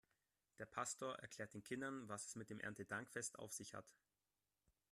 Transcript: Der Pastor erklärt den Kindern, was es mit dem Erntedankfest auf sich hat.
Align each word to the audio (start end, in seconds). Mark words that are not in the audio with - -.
Der 0.57 0.65
Pastor 0.65 1.19
erklärt 1.19 1.53
den 1.53 1.61
Kindern, 1.61 2.09
was 2.09 2.25
es 2.25 2.35
mit 2.35 2.49
dem 2.49 2.59
Erntedankfest 2.59 3.37
auf 3.37 3.53
sich 3.53 3.75
hat. 3.75 3.85